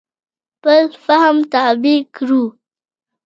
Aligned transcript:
خپل 0.55 0.83
فهم 1.05 1.37
تابع 1.53 1.99
کړو. 2.15 2.43